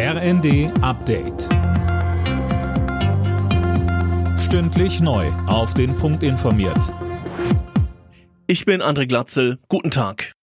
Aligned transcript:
RND 0.00 0.70
Update. 0.80 1.48
Stündlich 4.38 5.00
neu. 5.00 5.26
Auf 5.48 5.74
den 5.74 5.96
Punkt 5.96 6.22
informiert. 6.22 6.94
Ich 8.46 8.64
bin 8.64 8.80
André 8.80 9.08
Glatzel. 9.08 9.58
Guten 9.68 9.90
Tag. 9.90 10.34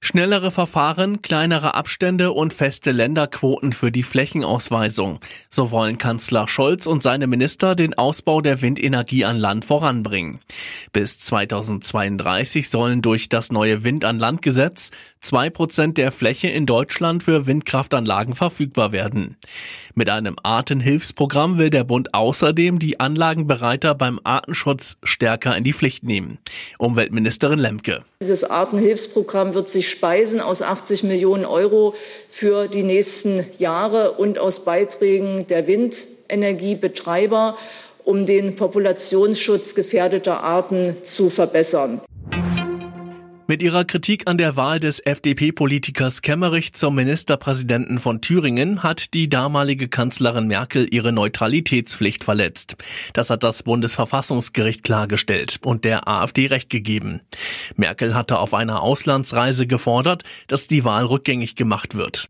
Schnellere 0.00 0.52
Verfahren, 0.52 1.22
kleinere 1.22 1.74
Abstände 1.74 2.30
und 2.30 2.54
feste 2.54 2.92
Länderquoten 2.92 3.72
für 3.72 3.90
die 3.90 4.04
Flächenausweisung. 4.04 5.18
So 5.50 5.72
wollen 5.72 5.98
Kanzler 5.98 6.46
Scholz 6.46 6.86
und 6.86 7.02
seine 7.02 7.26
Minister 7.26 7.74
den 7.74 7.94
Ausbau 7.94 8.40
der 8.40 8.62
Windenergie 8.62 9.24
an 9.24 9.38
Land 9.38 9.64
voranbringen. 9.64 10.38
Bis 10.92 11.18
2032 11.18 12.70
sollen 12.70 13.02
durch 13.02 13.28
das 13.28 13.52
neue 13.52 13.84
Wind 13.84 14.04
an 14.04 14.18
Land 14.18 14.42
Gesetz 14.42 14.90
zwei 15.20 15.50
Prozent 15.50 15.98
der 15.98 16.12
Fläche 16.12 16.48
in 16.48 16.66
Deutschland 16.66 17.22
für 17.22 17.46
Windkraftanlagen 17.46 18.34
verfügbar 18.34 18.92
werden. 18.92 19.36
Mit 19.94 20.08
einem 20.08 20.36
Artenhilfsprogramm 20.42 21.58
will 21.58 21.70
der 21.70 21.84
Bund 21.84 22.14
außerdem 22.14 22.78
die 22.78 23.00
Anlagenbereiter 23.00 23.94
beim 23.94 24.20
Artenschutz 24.24 24.96
stärker 25.02 25.56
in 25.56 25.64
die 25.64 25.72
Pflicht 25.72 26.04
nehmen. 26.04 26.38
Umweltministerin 26.78 27.58
Lemke. 27.58 28.04
Dieses 28.22 28.44
Artenhilfsprogramm 28.44 29.54
wird 29.54 29.68
sich 29.68 29.90
speisen 29.90 30.40
aus 30.40 30.62
80 30.62 31.02
Millionen 31.02 31.44
Euro 31.44 31.94
für 32.28 32.68
die 32.68 32.82
nächsten 32.82 33.44
Jahre 33.58 34.12
und 34.12 34.38
aus 34.38 34.64
Beiträgen 34.64 35.46
der 35.46 35.66
Windenergiebetreiber, 35.66 37.56
um 38.08 38.24
den 38.24 38.56
Populationsschutz 38.56 39.74
gefährdeter 39.74 40.42
Arten 40.42 40.96
zu 41.02 41.28
verbessern. 41.28 42.00
Mit 43.46 43.62
ihrer 43.62 43.84
Kritik 43.84 44.22
an 44.26 44.38
der 44.38 44.56
Wahl 44.56 44.80
des 44.80 45.00
FDP-Politikers 45.00 46.22
Kemmerich 46.22 46.72
zum 46.72 46.94
Ministerpräsidenten 46.94 47.98
von 47.98 48.22
Thüringen 48.22 48.82
hat 48.82 49.12
die 49.12 49.28
damalige 49.28 49.88
Kanzlerin 49.88 50.46
Merkel 50.46 50.86
ihre 50.90 51.12
Neutralitätspflicht 51.12 52.24
verletzt. 52.24 52.76
Das 53.12 53.28
hat 53.28 53.42
das 53.42 53.62
Bundesverfassungsgericht 53.62 54.84
klargestellt 54.84 55.58
und 55.62 55.84
der 55.84 56.08
AfD 56.08 56.46
recht 56.46 56.70
gegeben. 56.70 57.20
Merkel 57.76 58.14
hatte 58.14 58.38
auf 58.38 58.54
einer 58.54 58.80
Auslandsreise 58.80 59.66
gefordert, 59.66 60.24
dass 60.46 60.66
die 60.66 60.84
Wahl 60.84 61.04
rückgängig 61.04 61.56
gemacht 61.56 61.94
wird. 61.94 62.28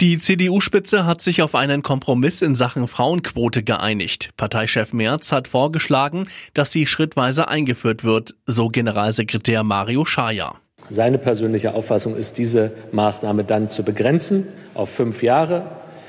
Die 0.00 0.16
CDU-Spitze 0.16 1.04
hat 1.04 1.20
sich 1.20 1.42
auf 1.42 1.54
einen 1.54 1.82
Kompromiss 1.82 2.40
in 2.40 2.54
Sachen 2.54 2.88
Frauenquote 2.88 3.62
geeinigt. 3.62 4.30
Parteichef 4.38 4.94
Merz 4.94 5.30
hat 5.30 5.46
vorgeschlagen, 5.46 6.26
dass 6.54 6.72
sie 6.72 6.86
schrittweise 6.86 7.48
eingeführt 7.48 8.02
wird, 8.02 8.34
so 8.46 8.68
Generalsekretär 8.68 9.62
Mario 9.62 10.06
Schaja. 10.06 10.54
Seine 10.88 11.18
persönliche 11.18 11.74
Auffassung 11.74 12.16
ist, 12.16 12.38
diese 12.38 12.72
Maßnahme 12.92 13.44
dann 13.44 13.68
zu 13.68 13.82
begrenzen 13.82 14.46
auf 14.72 14.88
fünf 14.88 15.22
Jahre 15.22 15.64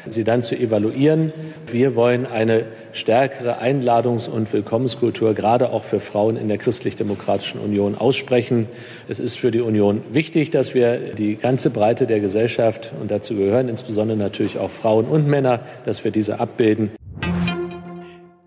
sie 0.09 0.23
dann 0.23 0.43
zu 0.43 0.57
evaluieren. 0.57 1.33
Wir 1.71 1.95
wollen 1.95 2.25
eine 2.25 2.65
stärkere 2.93 3.61
Einladungs- 3.61 4.29
und 4.29 4.51
Willkommenskultur 4.51 5.33
gerade 5.33 5.71
auch 5.71 5.83
für 5.83 5.99
Frauen 5.99 6.37
in 6.37 6.47
der 6.47 6.57
Christlich-Demokratischen 6.57 7.59
Union 7.59 7.95
aussprechen. 7.95 8.67
Es 9.07 9.19
ist 9.19 9.37
für 9.37 9.51
die 9.51 9.61
Union 9.61 10.01
wichtig, 10.11 10.51
dass 10.51 10.73
wir 10.73 11.13
die 11.13 11.35
ganze 11.35 11.69
Breite 11.69 12.07
der 12.07 12.19
Gesellschaft, 12.19 12.91
und 12.99 13.11
dazu 13.11 13.35
gehören 13.35 13.69
insbesondere 13.69 14.17
natürlich 14.17 14.57
auch 14.57 14.69
Frauen 14.69 15.05
und 15.05 15.27
Männer, 15.27 15.61
dass 15.85 16.03
wir 16.03 16.11
diese 16.11 16.39
abbilden. 16.39 16.91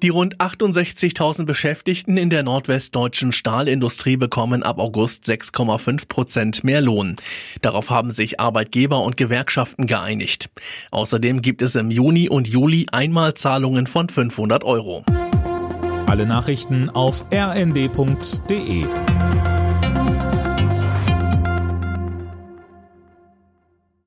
Die 0.05 0.11
rund 0.11 0.37
68.000 0.37 1.47
Beschäftigten 1.47 2.19
in 2.19 2.29
der 2.29 2.43
nordwestdeutschen 2.43 3.33
Stahlindustrie 3.33 4.19
bekommen 4.19 4.63
ab 4.63 4.79
August 4.79 5.25
6,5 5.25 6.09
Prozent 6.09 6.63
mehr 6.63 6.83
Lohn. 6.83 7.17
Darauf 7.63 7.89
haben 7.89 8.11
sich 8.11 8.39
Arbeitgeber 8.39 9.03
und 9.03 9.17
Gewerkschaften 9.17 9.87
geeinigt. 9.87 10.51
Außerdem 10.91 11.41
gibt 11.41 11.63
es 11.63 11.75
im 11.75 11.91
Juni 11.91 12.29
und 12.29 12.47
Juli 12.47 12.85
Einmalzahlungen 12.93 13.87
von 13.87 14.11
500 14.11 14.63
Euro. 14.63 15.07
Alle 16.05 16.27
Nachrichten 16.27 16.91
auf 16.91 17.25
rnd.de 17.33 18.85